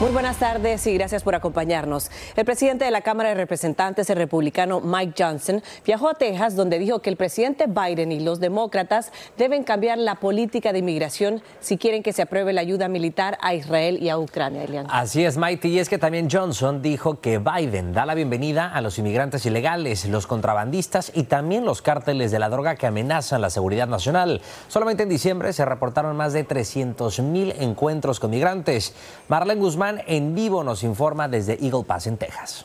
[0.00, 2.08] Muy buenas tardes y gracias por acompañarnos.
[2.36, 6.78] El presidente de la Cámara de Representantes, el republicano Mike Johnson, viajó a Texas donde
[6.78, 11.78] dijo que el presidente Biden y los demócratas deben cambiar la política de inmigración si
[11.78, 14.62] quieren que se apruebe la ayuda militar a Israel y a Ucrania.
[14.62, 14.86] Elian.
[14.88, 18.80] Así es, Maite, y es que también Johnson dijo que Biden da la bienvenida a
[18.80, 23.50] los inmigrantes ilegales, los contrabandistas y también los cárteles de la droga que amenazan la
[23.50, 24.42] seguridad nacional.
[24.68, 28.94] Solamente en diciembre se reportaron más de 300 mil encuentros con migrantes.
[29.26, 32.64] Marlene Guzmán en vivo nos informa desde Eagle Pass en Texas.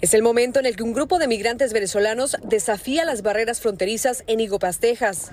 [0.00, 4.22] Es el momento en el que un grupo de migrantes venezolanos desafía las barreras fronterizas
[4.26, 5.30] en Pass, Texas.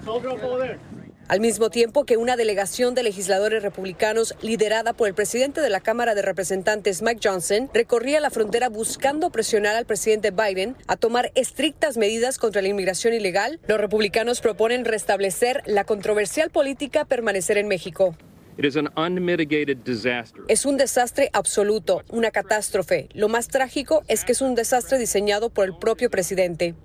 [1.27, 5.79] Al mismo tiempo que una delegación de legisladores republicanos liderada por el presidente de la
[5.79, 11.31] Cámara de Representantes Mike Johnson recorría la frontera buscando presionar al presidente Biden a tomar
[11.35, 17.67] estrictas medidas contra la inmigración ilegal, los republicanos proponen restablecer la controversial política permanecer en
[17.67, 18.15] México.
[20.47, 23.09] Es un desastre absoluto, una catástrofe.
[23.13, 26.75] Lo más trágico es que es un desastre diseñado por el propio presidente.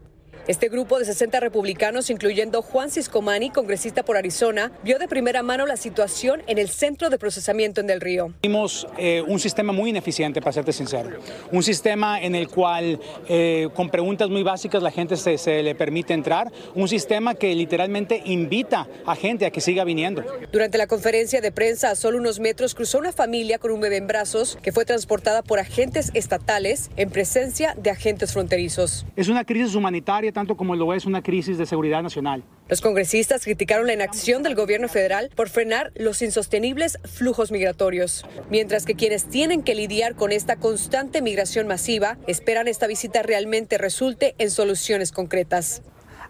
[0.48, 5.66] Este grupo de 60 republicanos, incluyendo Juan Ciscomani, congresista por Arizona, vio de primera mano
[5.66, 8.32] la situación en el centro de procesamiento en Del Río.
[8.44, 11.18] Vimos eh, un sistema muy ineficiente, para serte sincero.
[11.50, 15.74] Un sistema en el cual, eh, con preguntas muy básicas, la gente se, se le
[15.74, 16.52] permite entrar.
[16.76, 20.22] Un sistema que literalmente invita a gente a que siga viniendo.
[20.52, 23.96] Durante la conferencia de prensa, a solo unos metros, cruzó una familia con un bebé
[23.96, 29.04] en brazos que fue transportada por agentes estatales en presencia de agentes fronterizos.
[29.16, 32.44] Es una crisis humanitaria tanto como lo es una crisis de seguridad nacional.
[32.68, 38.84] Los congresistas criticaron la inacción del gobierno federal por frenar los insostenibles flujos migratorios, mientras
[38.84, 44.34] que quienes tienen que lidiar con esta constante migración masiva esperan esta visita realmente resulte
[44.36, 45.80] en soluciones concretas.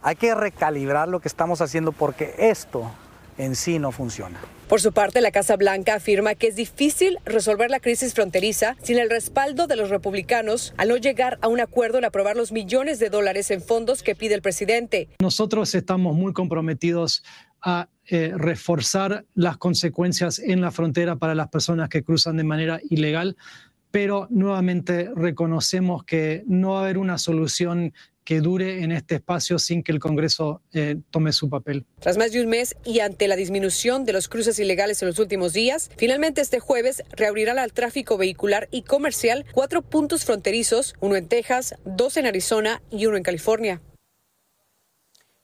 [0.02, 2.88] Hay que recalibrar lo que estamos haciendo porque esto
[3.38, 4.38] en sí no funciona.
[4.68, 8.98] Por su parte, la Casa Blanca afirma que es difícil resolver la crisis fronteriza sin
[8.98, 12.98] el respaldo de los republicanos al no llegar a un acuerdo en aprobar los millones
[12.98, 15.08] de dólares en fondos que pide el presidente.
[15.20, 17.22] Nosotros estamos muy comprometidos
[17.62, 22.80] a eh, reforzar las consecuencias en la frontera para las personas que cruzan de manera
[22.90, 23.36] ilegal,
[23.92, 27.94] pero nuevamente reconocemos que no va a haber una solución
[28.26, 31.86] que dure en este espacio sin que el Congreso eh, tome su papel.
[32.00, 35.20] Tras más de un mes y ante la disminución de los cruces ilegales en los
[35.20, 41.14] últimos días, finalmente este jueves reabrirán al tráfico vehicular y comercial cuatro puntos fronterizos, uno
[41.14, 43.80] en Texas, dos en Arizona y uno en California.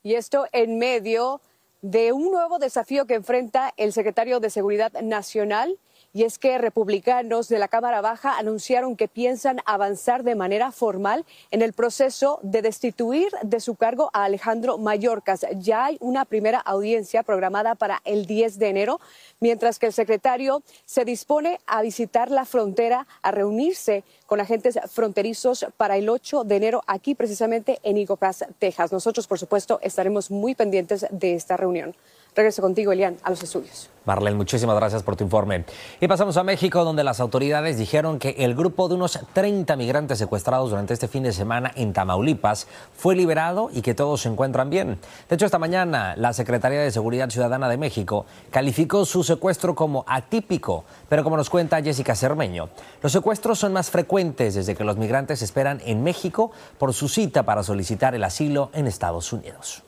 [0.03, 1.41] Y esto en medio
[1.83, 5.79] de un nuevo desafío que enfrenta el secretario de Seguridad Nacional
[6.13, 11.25] y es que republicanos de la Cámara Baja anunciaron que piensan avanzar de manera formal
[11.51, 15.47] en el proceso de destituir de su cargo a Alejandro Mayorkas.
[15.57, 19.01] Ya hay una primera audiencia programada para el 10 de enero,
[19.41, 25.67] mientras que el secretario se dispone a visitar la frontera, a reunirse con agentes fronterizos
[25.77, 28.93] para el 8 de enero aquí precisamente en Pass, Texas.
[28.93, 31.95] Nosotros, por supuesto, estaremos muy pendientes de esta reunión.
[32.35, 33.91] Regreso contigo, Elian, a los estudios.
[34.07, 35.67] Marlene, muchísimas gracias por tu informe.
[36.01, 40.17] Y pasamos a México, donde las autoridades dijeron que el grupo de unos 30 migrantes
[40.19, 44.71] secuestrados durante este fin de semana en Tamaulipas fue liberado y que todos se encuentran
[44.71, 44.99] bien.
[45.29, 50.05] De hecho, esta mañana la Secretaría de Seguridad Ciudadana de México calificó su secuestro como
[50.09, 52.71] atípico, pero como nos cuenta Jessica Cermeño,
[53.03, 57.43] los secuestros son más frecuentes desde que los migrantes esperan en México por su cita
[57.43, 59.83] para solicitar el asilo en Estados Unidos.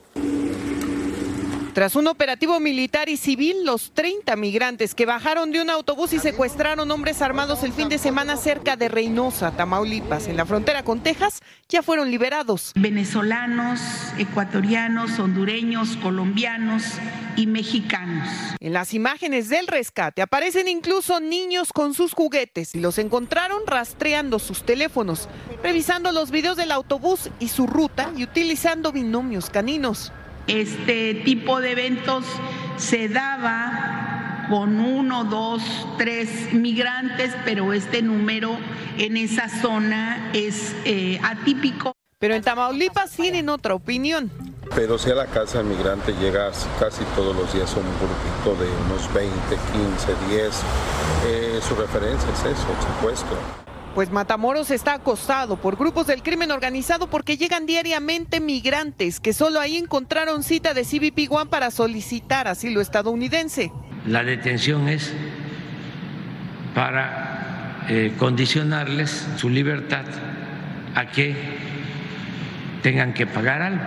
[1.75, 6.19] Tras un operativo militar y civil, los 30 migrantes que bajaron de un autobús y
[6.19, 11.03] secuestraron hombres armados el fin de semana cerca de Reynosa, Tamaulipas, en la frontera con
[11.03, 12.71] Texas, ya fueron liberados.
[12.75, 13.81] Venezolanos,
[14.17, 16.83] ecuatorianos, hondureños, colombianos
[17.35, 18.29] y mexicanos.
[18.61, 24.39] En las imágenes del rescate aparecen incluso niños con sus juguetes y los encontraron rastreando
[24.39, 25.27] sus teléfonos,
[25.61, 30.13] revisando los videos del autobús y su ruta y utilizando binomios caninos.
[30.47, 32.25] Este tipo de eventos
[32.77, 35.61] se daba con uno, dos,
[35.97, 38.57] tres migrantes, pero este número
[38.97, 41.93] en esa zona es eh, atípico.
[42.19, 44.31] Pero en Tamaulipas tienen otra opinión.
[44.73, 48.69] Pero si a la casa del migrante llega casi todos los días un grupito de
[48.85, 50.61] unos 20, 15, 10,
[51.27, 53.64] eh, su referencia es eso, el secuestro.
[53.95, 59.61] Pues Matamoros está acosado por grupos del crimen organizado porque llegan diariamente migrantes que solo
[59.61, 63.71] ahí encontraron cita de CBP One para solicitar asilo estadounidense.
[64.05, 65.13] La detención es
[66.73, 70.03] para eh, condicionarles su libertad
[70.93, 71.33] a que
[72.83, 73.85] tengan que pagar algo.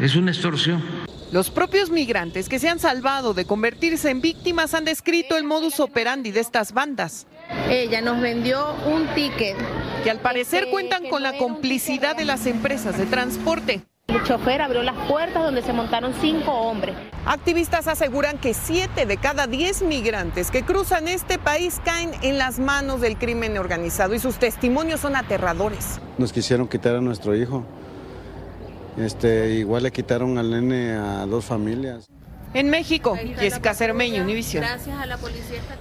[0.00, 0.82] Es una extorsión.
[1.30, 5.78] Los propios migrantes que se han salvado de convertirse en víctimas han descrito el modus
[5.78, 7.28] operandi de estas bandas.
[7.68, 9.56] Ella nos vendió un ticket.
[10.04, 13.82] Que al parecer cuentan con la complicidad de las empresas de transporte.
[14.08, 16.96] El chofer abrió las puertas donde se montaron cinco hombres.
[17.26, 22.58] Activistas aseguran que siete de cada diez migrantes que cruzan este país caen en las
[22.58, 26.00] manos del crimen organizado y sus testimonios son aterradores.
[26.18, 27.64] Nos quisieron quitar a nuestro hijo.
[28.96, 32.08] Este, igual le quitaron al nene a dos familias.
[32.52, 34.64] En México, Jessica Cermeño, Univision.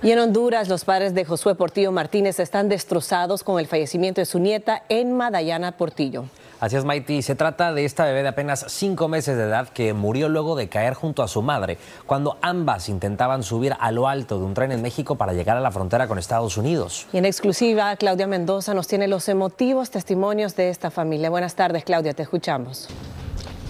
[0.04, 4.25] Y en Honduras, los padres de Josué Portillo Martínez están destrozados con el fallecimiento de
[4.25, 6.25] su nieta Enma Dayana Portillo.
[6.60, 7.21] Así es, Maiti.
[7.24, 10.68] Se trata de esta bebé de apenas cinco meses de edad que murió luego de
[10.68, 14.71] caer junto a su madre cuando ambas intentaban subir a lo alto de un tren
[14.71, 17.07] en México para llegar a la frontera con Estados Unidos.
[17.13, 21.30] Y en exclusiva, Claudia Mendoza nos tiene los emotivos testimonios de esta familia.
[21.30, 22.89] Buenas tardes, Claudia, te escuchamos.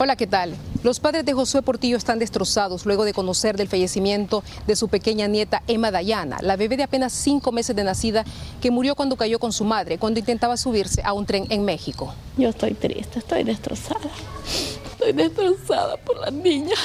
[0.02, 0.56] Hola, ¿qué tal?
[0.82, 5.28] Los padres de Josué Portillo están destrozados luego de conocer del fallecimiento de su pequeña
[5.28, 8.24] nieta Emma Dayana, la bebé de apenas cinco meses de nacida
[8.62, 12.14] que murió cuando cayó con su madre cuando intentaba subirse a un tren en México.
[12.38, 14.10] Yo estoy triste, estoy destrozada.
[14.92, 16.76] Estoy destrozada por la niña.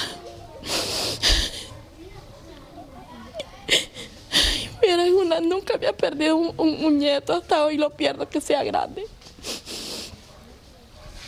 [4.82, 9.06] Mira, una, nunca había perdido un, un nieto, hasta hoy lo pierdo que sea grande.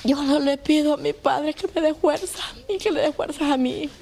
[0.06, 2.38] Yo no le pido a mi padre que me dé fuerza
[2.68, 3.94] y que le dé fuerzas a mi hijo.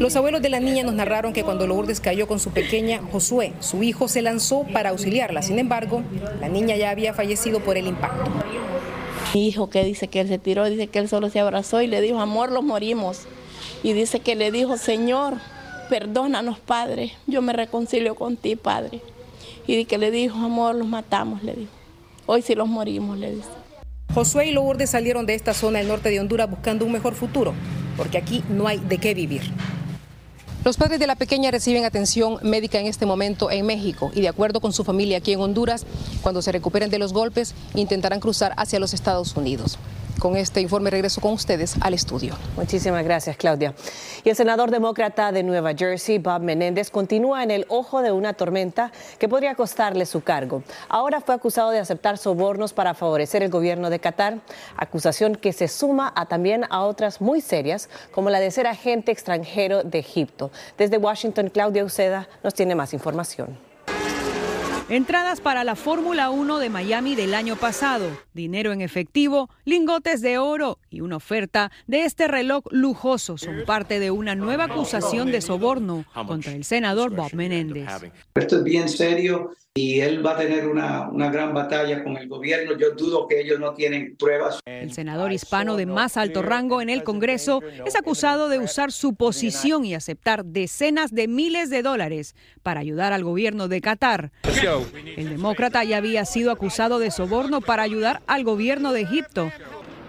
[0.00, 3.52] Los abuelos de la niña nos narraron que cuando Lourdes cayó con su pequeña Josué,
[3.60, 5.42] su hijo se lanzó para auxiliarla.
[5.42, 6.02] Sin embargo,
[6.40, 8.28] la niña ya había fallecido por el impacto.
[9.32, 11.86] Mi hijo que dice que él se tiró, dice que él solo se abrazó y
[11.86, 13.20] le dijo, amor, los morimos.
[13.84, 15.34] Y dice que le dijo, Señor,
[15.88, 19.00] perdónanos, Padre, yo me reconcilio con ti, Padre.
[19.68, 21.72] Y que le dijo, amor, los matamos, le dijo.
[22.26, 23.48] Hoy sí los morimos, le dice.
[24.18, 27.54] Josué y Lourdes salieron de esta zona del norte de Honduras buscando un mejor futuro,
[27.96, 29.42] porque aquí no hay de qué vivir.
[30.64, 34.26] Los padres de la pequeña reciben atención médica en este momento en México y de
[34.26, 35.86] acuerdo con su familia aquí en Honduras,
[36.20, 39.78] cuando se recuperen de los golpes, intentarán cruzar hacia los Estados Unidos.
[40.18, 42.34] Con este informe regreso con ustedes al estudio.
[42.56, 43.74] Muchísimas gracias, Claudia.
[44.24, 48.32] Y el senador demócrata de Nueva Jersey, Bob Menéndez, continúa en el ojo de una
[48.32, 50.64] tormenta que podría costarle su cargo.
[50.88, 54.40] Ahora fue acusado de aceptar sobornos para favorecer el gobierno de Qatar,
[54.76, 59.12] acusación que se suma a también a otras muy serias, como la de ser agente
[59.12, 60.50] extranjero de Egipto.
[60.76, 63.67] Desde Washington, Claudia Uceda nos tiene más información.
[64.90, 70.38] Entradas para la Fórmula 1 de Miami del año pasado, dinero en efectivo, lingotes de
[70.38, 75.42] oro y una oferta de este reloj lujoso son parte de una nueva acusación de
[75.42, 77.86] soborno contra el senador Bob Menéndez.
[78.34, 82.26] Esto es bien serio y él va a tener una, una, gran batalla con el
[82.26, 82.76] gobierno.
[82.76, 84.58] Yo dudo que ellos no tienen pruebas.
[84.64, 89.14] El senador hispano de más alto rango en el Congreso es acusado de usar su
[89.14, 94.32] posición y aceptar decenas de miles de dólares para ayudar al gobierno de Qatar.
[95.16, 99.50] El demócrata ya había sido acusado de soborno para ayudar al gobierno de Egipto.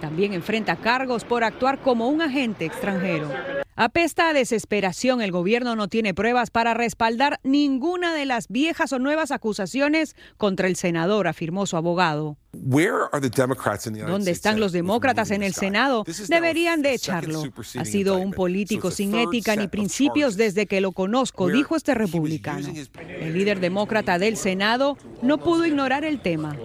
[0.01, 3.29] también enfrenta cargos por actuar como un agente extranjero.
[3.81, 8.99] Apesta a desesperación, el gobierno no tiene pruebas para respaldar ninguna de las viejas o
[8.99, 12.35] nuevas acusaciones contra el senador, afirmó su abogado.
[12.51, 16.03] ¿Dónde están los demócratas en el Senado?
[16.27, 17.41] Deberían de echarlo.
[17.77, 22.67] Ha sido un político sin ética ni principios desde que lo conozco, dijo este republicano.
[22.97, 26.57] El líder demócrata del Senado no pudo ignorar el tema.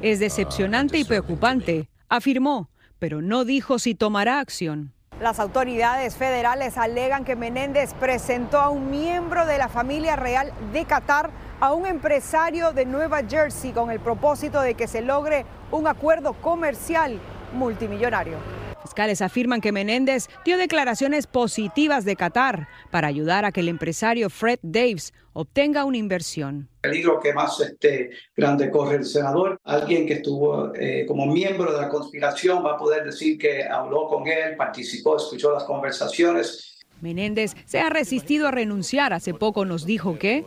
[0.00, 4.92] Es decepcionante y preocupante, afirmó, pero no dijo si tomará acción.
[5.22, 10.84] Las autoridades federales alegan que Menéndez presentó a un miembro de la familia real de
[10.84, 15.86] Qatar a un empresario de Nueva Jersey con el propósito de que se logre un
[15.86, 17.20] acuerdo comercial
[17.52, 18.61] multimillonario.
[18.92, 24.28] Fiscales afirman que Menéndez dio declaraciones positivas de Qatar para ayudar a que el empresario
[24.28, 26.68] Fred Daves obtenga una inversión.
[26.82, 31.72] El peligro que más este, grande corre el senador, alguien que estuvo eh, como miembro
[31.72, 36.78] de la conspiración va a poder decir que habló con él, participó, escuchó las conversaciones.
[37.00, 39.14] Menéndez se ha resistido a renunciar.
[39.14, 40.44] Hace poco nos dijo que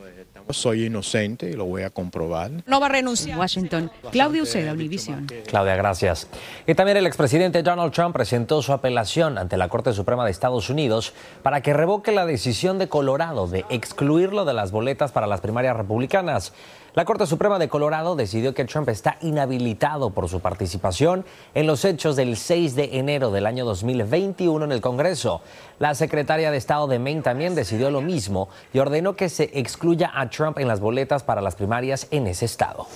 [0.50, 2.50] soy inocente y lo voy a comprobar.
[2.66, 3.38] No va a renunciar.
[3.38, 5.26] Washington, Claudio Uceda, Univision.
[5.46, 6.28] Claudia, gracias.
[6.66, 10.70] Y también el expresidente Donald Trump presentó su apelación ante la Corte Suprema de Estados
[10.70, 11.12] Unidos
[11.42, 15.76] para que revoque la decisión de Colorado de excluirlo de las boletas para las primarias
[15.76, 16.52] republicanas.
[16.96, 21.84] La Corte Suprema de Colorado decidió que Trump está inhabilitado por su participación en los
[21.84, 25.42] hechos del 6 de enero del año 2021 en el Congreso.
[25.78, 30.10] La secretaria de Estado de Maine también decidió lo mismo y ordenó que se excluya
[30.14, 32.86] a Trump en las boletas para las primarias en ese estado.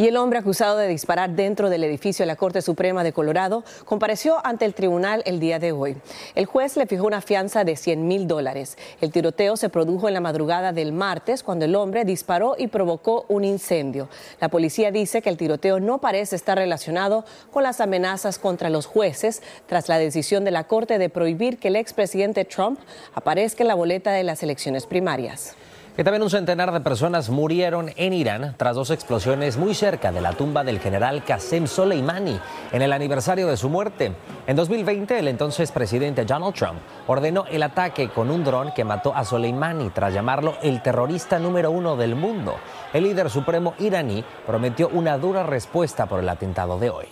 [0.00, 3.64] Y el hombre acusado de disparar dentro del edificio de la Corte Suprema de Colorado
[3.84, 5.94] compareció ante el tribunal el día de hoy.
[6.34, 8.78] El juez le fijó una fianza de 100 mil dólares.
[9.02, 13.26] El tiroteo se produjo en la madrugada del martes cuando el hombre disparó y provocó
[13.28, 14.08] un incendio.
[14.40, 18.86] La policía dice que el tiroteo no parece estar relacionado con las amenazas contra los
[18.86, 22.80] jueces tras la decisión de la Corte de prohibir que el expresidente Trump
[23.14, 25.56] aparezca en la boleta de las elecciones primarias.
[26.00, 30.22] Y también un centenar de personas murieron en Irán tras dos explosiones muy cerca de
[30.22, 32.40] la tumba del general Qasem Soleimani
[32.72, 34.14] en el aniversario de su muerte.
[34.46, 39.14] En 2020, el entonces presidente Donald Trump ordenó el ataque con un dron que mató
[39.14, 42.56] a Soleimani tras llamarlo el terrorista número uno del mundo.
[42.94, 47.06] El líder supremo iraní prometió una dura respuesta por el atentado de hoy.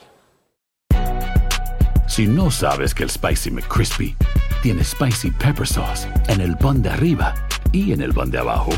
[2.06, 4.16] Si no sabes que el Spicy McCrispy
[4.62, 7.34] tiene Spicy Pepper Sauce en el pan de arriba,
[7.72, 8.70] y en el pan de abajo,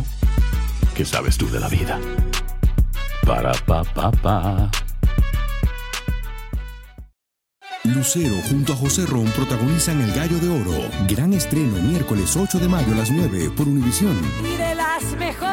[0.94, 1.98] ¿qué sabes tú de la vida?
[3.26, 4.70] Para pa pa pa.
[7.84, 10.88] Lucero junto a José Ron protagonizan El Gallo de Oro.
[11.08, 14.18] Gran estreno miércoles 8 de mayo a las 9 por Univisión.
[14.44, 15.50] Y de las mejores.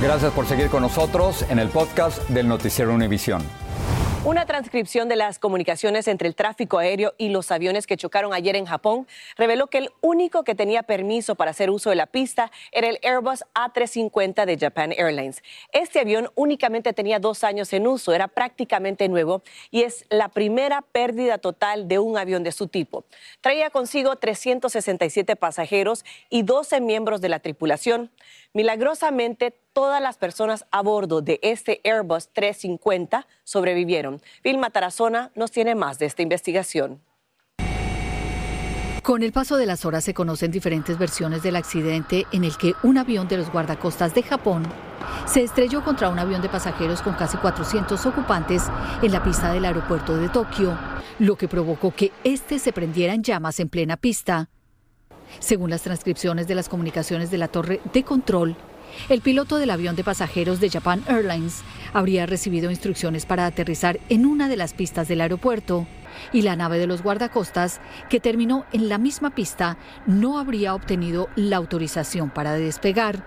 [0.00, 3.42] Gracias por seguir con nosotros en el podcast del Noticiero Univisión.
[4.24, 8.54] Una transcripción de las comunicaciones entre el tráfico aéreo y los aviones que chocaron ayer
[8.54, 12.52] en Japón reveló que el único que tenía permiso para hacer uso de la pista
[12.70, 15.42] era el Airbus A350 de Japan Airlines.
[15.72, 20.82] Este avión únicamente tenía dos años en uso, era prácticamente nuevo y es la primera
[20.82, 23.04] pérdida total de un avión de su tipo.
[23.40, 28.12] Traía consigo 367 pasajeros y 12 miembros de la tripulación.
[28.52, 34.20] Milagrosamente, todas las personas a bordo de este Airbus 350 sobrevivieron.
[34.42, 37.00] Vilma Tarazona nos tiene más de esta investigación.
[39.02, 42.74] Con el paso de las horas se conocen diferentes versiones del accidente en el que
[42.84, 44.62] un avión de los guardacostas de Japón
[45.26, 48.62] se estrelló contra un avión de pasajeros con casi 400 ocupantes
[49.02, 50.78] en la pista del aeropuerto de Tokio,
[51.18, 54.50] lo que provocó que este se prendiera en llamas en plena pista.
[55.40, 58.56] Según las transcripciones de las comunicaciones de la torre de control,
[59.08, 64.26] el piloto del avión de pasajeros de Japan Airlines habría recibido instrucciones para aterrizar en
[64.26, 65.86] una de las pistas del aeropuerto
[66.32, 71.28] y la nave de los guardacostas, que terminó en la misma pista, no habría obtenido
[71.36, 73.24] la autorización para despegar.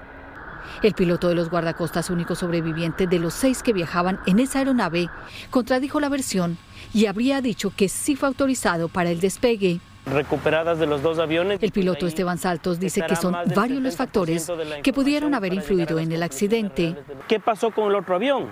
[0.81, 5.10] El piloto de los guardacostas, único sobreviviente de los seis que viajaban en esa aeronave,
[5.50, 6.57] contradijo la versión
[6.93, 11.62] y habría dicho que sí fue autorizado para el despegue recuperadas de los dos aviones.
[11.62, 14.51] El piloto Esteban Saltos dice que son varios los factores
[14.83, 16.95] que pudieron haber influido en el accidente.
[17.27, 18.47] ¿Qué pasó con el otro avión?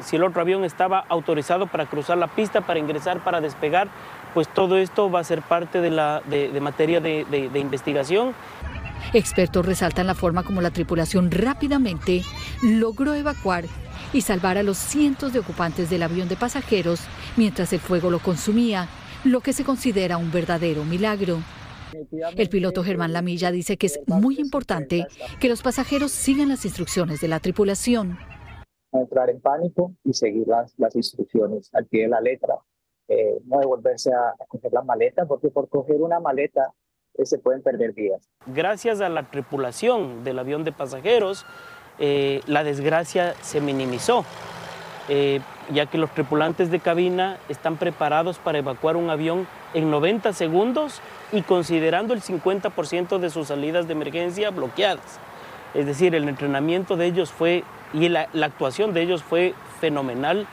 [0.00, 3.88] Si el otro avión estaba autorizado para cruzar la pista, para ingresar, para despegar,
[4.32, 8.34] pues todo esto va a ser parte de, la, de, materia de, de investigación.
[9.12, 12.22] Expertos resaltan la forma como la tripulación rápidamente
[12.62, 13.64] logró evacuar
[14.12, 17.00] y salvar a los cientos de ocupantes del avión de pasajeros
[17.36, 18.88] mientras el fuego lo consumía
[19.30, 21.38] lo que se considera un verdadero milagro.
[22.36, 25.06] El piloto Germán Lamilla dice que es muy importante
[25.40, 28.18] que los pasajeros sigan las instrucciones de la tripulación.
[28.92, 32.54] no entrar en pánico y seguir las, las instrucciones al pie de la letra.
[33.08, 36.74] Eh, no devolverse a, a, coger la maleta, porque por coger una maleta
[37.14, 38.28] eh, se pueden perder vidas.
[38.46, 41.46] Gracias a la tripulación del avión de pasajeros,
[41.98, 44.24] eh, la desgracia se minimizó,
[45.08, 45.40] eh,
[45.72, 51.00] ya que los tripulantes de cabina están preparados para evacuar un avión en 90 segundos
[51.32, 55.18] y considerando el 50% de sus salidas de emergencia bloqueadas.
[55.74, 60.46] Es decir, el entrenamiento de ellos fue y la, la actuación de ellos fue fenomenal.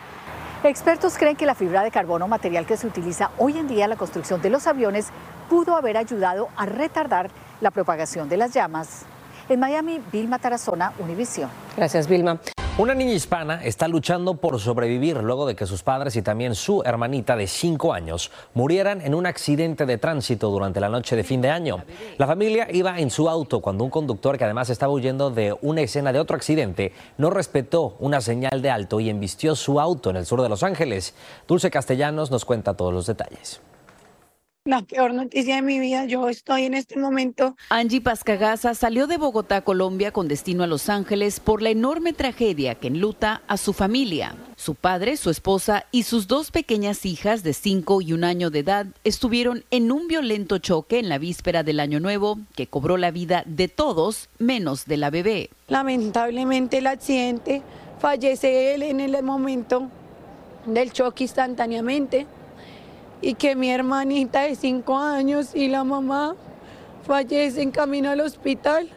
[0.64, 3.92] Expertos creen que la fibra de carbono, material que se utiliza hoy en día en
[3.92, 5.10] la construcción de los aviones,
[5.50, 7.30] pudo haber ayudado a retardar
[7.62, 9.06] la propagación de las llamas.
[9.48, 11.50] En Miami, Vilma Tarazona, Univisión.
[11.78, 12.40] Gracias, Vilma.
[12.78, 16.84] Una niña hispana está luchando por sobrevivir luego de que sus padres y también su
[16.84, 21.40] hermanita de 5 años murieran en un accidente de tránsito durante la noche de fin
[21.40, 21.86] de año.
[22.18, 25.84] La familia iba en su auto cuando un conductor que además estaba huyendo de una
[25.84, 30.18] escena de otro accidente no respetó una señal de alto y embistió su auto en
[30.18, 31.16] el sur de Los Ángeles.
[31.48, 33.62] Dulce Castellanos nos cuenta todos los detalles.
[34.68, 37.56] La peor noticia de mi vida, yo estoy en este momento.
[37.70, 42.74] Angie Pascagasa salió de Bogotá, Colombia, con destino a Los Ángeles por la enorme tragedia
[42.74, 44.36] que enluta a su familia.
[44.56, 48.58] Su padre, su esposa y sus dos pequeñas hijas de 5 y un año de
[48.58, 53.12] edad estuvieron en un violento choque en la víspera del Año Nuevo que cobró la
[53.12, 55.52] vida de todos menos de la bebé.
[55.68, 57.62] Lamentablemente el accidente
[58.00, 59.92] fallece él en el momento
[60.66, 62.26] del choque instantáneamente
[63.26, 66.36] y que mi hermanita de cinco años y la mamá
[67.08, 68.88] fallece en camino al hospital,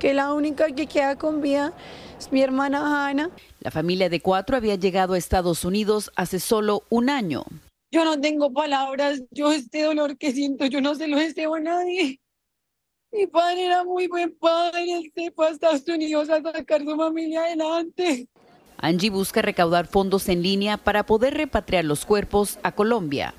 [0.00, 1.72] que la única que queda con vida
[2.18, 3.30] es mi hermana Ana.
[3.60, 7.44] La familia de cuatro había llegado a Estados Unidos hace solo un año.
[7.92, 11.60] Yo no tengo palabras, yo este dolor que siento, yo no se lo deseo a
[11.60, 12.20] nadie.
[13.12, 16.96] Mi padre era muy buen padre, él se fue a Estados Unidos a sacar su
[16.96, 18.28] familia adelante.
[18.78, 23.34] Angie busca recaudar fondos en línea para poder repatriar los cuerpos a Colombia.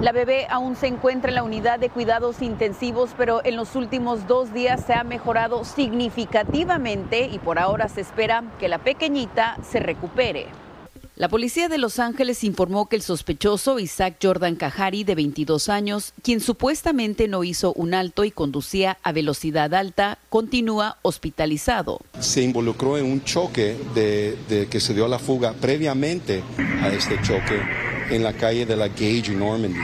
[0.00, 4.26] La bebé aún se encuentra en la unidad de cuidados intensivos, pero en los últimos
[4.26, 9.80] dos días se ha mejorado significativamente y por ahora se espera que la pequeñita se
[9.80, 10.46] recupere.
[11.18, 16.12] La policía de Los Ángeles informó que el sospechoso Isaac Jordan Cajari, de 22 años,
[16.22, 21.98] quien supuestamente no hizo un alto y conducía a velocidad alta, continúa hospitalizado.
[22.20, 26.44] Se involucró en un choque de, de que se dio la fuga previamente
[26.82, 27.62] a este choque
[28.10, 29.80] en la calle de la Gage Normandy.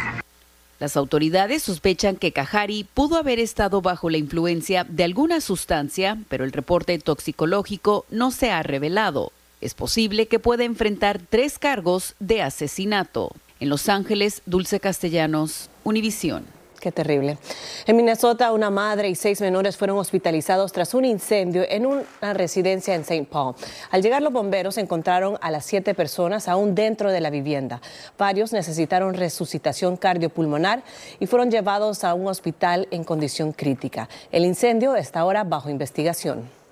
[0.79, 6.45] Las autoridades sospechan que Cajari pudo haber estado bajo la influencia de alguna sustancia, pero
[6.45, 9.33] el reporte toxicológico no se ha revelado.
[9.65, 13.31] Es posible que pueda enfrentar tres cargos de asesinato.
[13.61, 16.45] En Los Ángeles, Dulce Castellanos, Univisión.
[16.81, 17.39] Qué terrible.
[17.87, 22.95] En Minnesota, una madre y seis menores fueron hospitalizados tras un incendio en una residencia
[22.95, 23.25] en St.
[23.25, 23.55] Paul.
[23.91, 27.81] Al llegar los bomberos encontraron a las siete personas aún dentro de la vivienda.
[28.19, 30.83] Varios necesitaron resucitación cardiopulmonar
[31.19, 34.11] y fueron llevados a un hospital en condición crítica.
[34.31, 36.64] El incendio está ahora bajo investigación.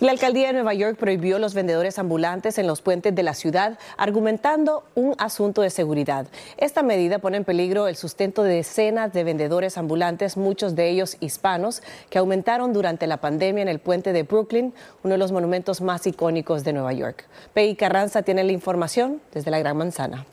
[0.00, 3.78] La alcaldía de Nueva York prohibió los vendedores ambulantes en los puentes de la ciudad,
[3.98, 6.26] argumentando un asunto de seguridad.
[6.56, 11.18] Esta medida pone en peligro el sustento de decenas de vendedores ambulantes, muchos de ellos
[11.20, 14.72] hispanos, que aumentaron durante la pandemia en el puente de Brooklyn,
[15.04, 17.26] uno de los monumentos más icónicos de Nueva York.
[17.52, 20.24] Pei Carranza tiene la información desde la Gran Manzana.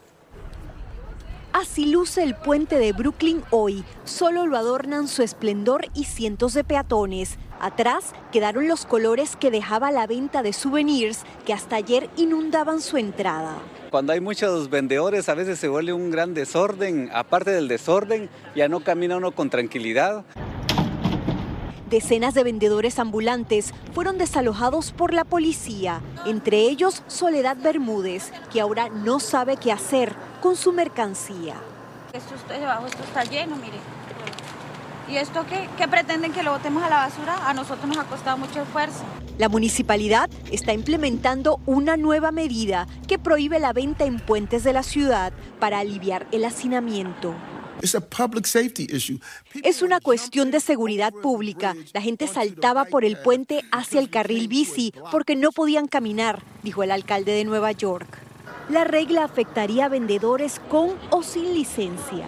[1.59, 3.83] Así luce el puente de Brooklyn hoy.
[4.05, 7.39] Solo lo adornan su esplendor y cientos de peatones.
[7.59, 12.97] Atrás quedaron los colores que dejaba la venta de souvenirs que hasta ayer inundaban su
[12.97, 13.55] entrada.
[13.89, 17.09] Cuando hay muchos vendedores a veces se vuelve un gran desorden.
[17.11, 20.25] Aparte del desorden, ya no camina uno con tranquilidad.
[21.89, 28.89] Decenas de vendedores ambulantes fueron desalojados por la policía, entre ellos Soledad Bermúdez, que ahora
[28.89, 31.55] no sabe qué hacer con su mercancía.
[32.11, 33.77] Esto está debajo, esto está lleno, mire.
[35.09, 35.69] ¿Y esto qué?
[35.77, 37.47] ¿Qué pretenden que lo botemos a la basura?
[37.47, 39.03] A nosotros nos ha costado mucho esfuerzo.
[39.37, 44.83] La municipalidad está implementando una nueva medida que prohíbe la venta en puentes de la
[44.83, 47.33] ciudad para aliviar el hacinamiento.
[49.63, 51.75] Es una cuestión de seguridad pública.
[51.93, 56.83] La gente saltaba por el puente hacia el carril bici porque no podían caminar, dijo
[56.83, 58.07] el alcalde de Nueva York.
[58.69, 62.27] La regla afectaría a vendedores con o sin licencia.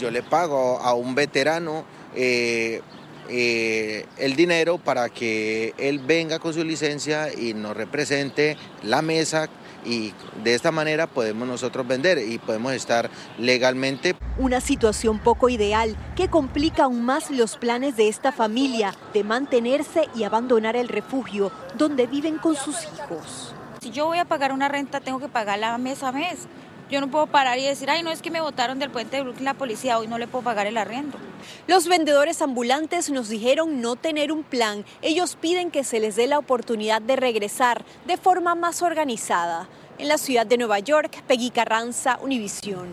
[0.00, 2.80] Yo le pago a un veterano eh,
[3.28, 9.48] eh, el dinero para que él venga con su licencia y nos represente la mesa
[9.86, 14.14] y de esta manera podemos nosotros vender y podemos estar legalmente.
[14.38, 20.08] Una situación poco ideal que complica aún más los planes de esta familia de mantenerse
[20.14, 23.54] y abandonar el refugio donde viven con sus hijos.
[23.80, 26.48] Si yo voy a pagar una renta, tengo que pagarla mes a mes.
[26.88, 29.22] Yo no puedo parar y decir, ay, no es que me botaron del puente de
[29.22, 31.18] Brooklyn la policía, hoy no le puedo pagar el arriendo.
[31.66, 34.84] Los vendedores ambulantes nos dijeron no tener un plan.
[35.02, 39.68] Ellos piden que se les dé la oportunidad de regresar de forma más organizada.
[39.98, 42.86] En la ciudad de Nueva York, Peggy Carranza, Univisión.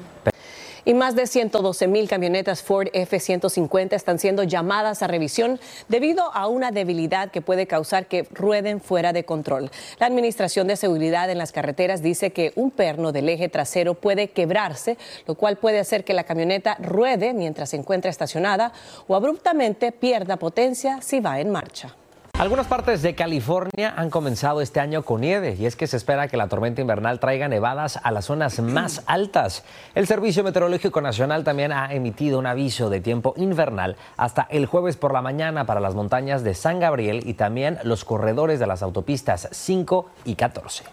[0.86, 6.48] Y más de 112 mil camionetas Ford F-150 están siendo llamadas a revisión debido a
[6.48, 9.72] una debilidad que puede causar que rueden fuera de control.
[10.00, 14.32] La Administración de Seguridad en las Carreteras dice que un perno del eje trasero puede
[14.32, 18.74] quebrarse, lo cual puede hacer que la camioneta ruede mientras se encuentra estacionada
[19.08, 21.96] o abruptamente pierda potencia si va en marcha.
[22.44, 26.28] Algunas partes de California han comenzado este año con nieve y es que se espera
[26.28, 29.64] que la tormenta invernal traiga nevadas a las zonas más altas.
[29.96, 34.98] El Servicio Meteorológico Nacional también ha emitido un aviso de tiempo invernal hasta el jueves
[34.98, 38.84] por la mañana para las montañas de San Gabriel y también los corredores de las
[38.84, 40.84] autopistas 5 y 14.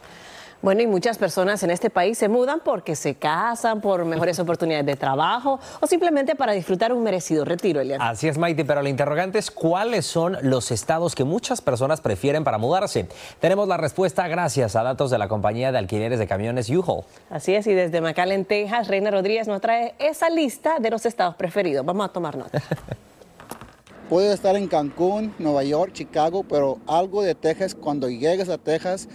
[0.63, 4.85] Bueno, y muchas personas en este país se mudan porque se casan, por mejores oportunidades
[4.85, 8.03] de trabajo o simplemente para disfrutar un merecido retiro, Elian.
[8.03, 12.45] Así es, Maite, pero la interrogante es cuáles son los estados que muchas personas prefieren
[12.45, 13.09] para mudarse.
[13.41, 17.05] Tenemos la respuesta gracias a datos de la compañía de alquileres de camiones U-Haul.
[17.31, 21.37] Así es, y desde McAllen, Texas, Reina Rodríguez nos trae esa lista de los estados
[21.37, 21.87] preferidos.
[21.87, 22.61] Vamos a tomar nota.
[24.11, 29.09] Puedes estar en Cancún, Nueva York, Chicago, pero algo de Texas, cuando llegues a Texas,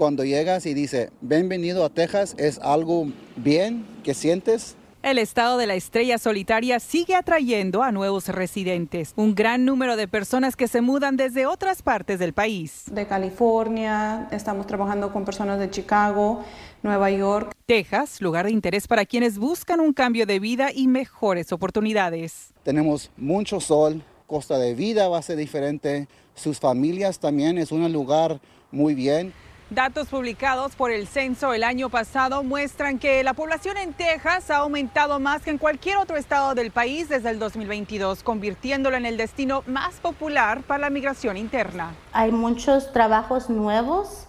[0.00, 4.74] cuando llegas y dice, bienvenido a Texas, es algo bien que sientes.
[5.02, 10.08] El estado de la estrella solitaria sigue atrayendo a nuevos residentes, un gran número de
[10.08, 12.84] personas que se mudan desde otras partes del país.
[12.90, 16.46] De California, estamos trabajando con personas de Chicago,
[16.82, 17.52] Nueva York.
[17.66, 22.54] Texas, lugar de interés para quienes buscan un cambio de vida y mejores oportunidades.
[22.62, 27.92] Tenemos mucho sol, costa de vida va a ser diferente, sus familias también es un
[27.92, 28.40] lugar
[28.72, 29.34] muy bien.
[29.70, 34.56] Datos publicados por el censo el año pasado muestran que la población en Texas ha
[34.56, 39.16] aumentado más que en cualquier otro estado del país desde el 2022, convirtiéndolo en el
[39.16, 41.94] destino más popular para la migración interna.
[42.12, 44.26] Hay muchos trabajos nuevos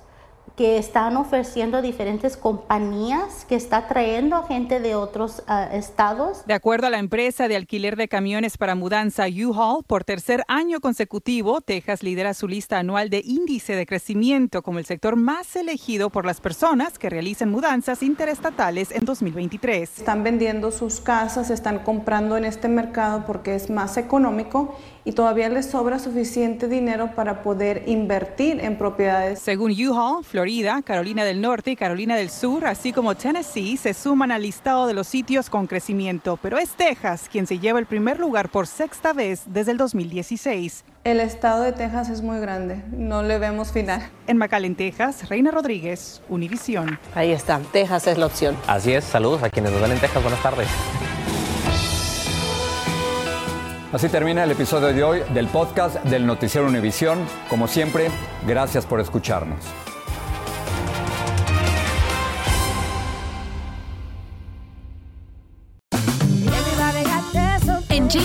[0.62, 6.46] que están ofreciendo diferentes compañías que está trayendo a gente de otros uh, estados.
[6.46, 10.80] De acuerdo a la empresa de alquiler de camiones para mudanza U-Haul, por tercer año
[10.80, 16.12] consecutivo, Texas lidera su lista anual de índice de crecimiento como el sector más elegido
[16.12, 19.98] por las personas que realicen mudanzas interestatales en 2023.
[19.98, 25.50] Están vendiendo sus casas, están comprando en este mercado porque es más económico y todavía
[25.50, 29.40] les sobra suficiente dinero para poder invertir en propiedades.
[29.40, 30.51] Según U-Haul, Florida,
[30.84, 34.94] Carolina del Norte y Carolina del Sur, así como Tennessee, se suman al listado de
[34.94, 39.14] los sitios con crecimiento, pero es Texas quien se lleva el primer lugar por sexta
[39.14, 40.84] vez desde el 2016.
[41.06, 44.10] El estado de Texas es muy grande, no le vemos final.
[44.28, 47.00] En McAllen, Texas, Reina Rodríguez, Univisión.
[47.16, 48.58] Ahí está, Texas es la opción.
[48.68, 50.68] Así es, saludos a quienes nos ven en Texas, buenas tardes.
[53.94, 57.20] Así termina el episodio de hoy del podcast del Noticiero Univisión.
[57.50, 58.10] Como siempre,
[58.46, 59.66] gracias por escucharnos.